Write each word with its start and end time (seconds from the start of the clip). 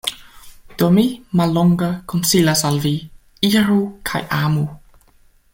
Do 0.79 0.87
mi, 0.95 1.03
mallonge, 1.41 1.91
konsilas 2.13 2.65
al 2.71 2.83
Vi: 2.87 2.95
Iru 3.53 3.79
kaj 4.13 4.27
amu! 4.43 4.69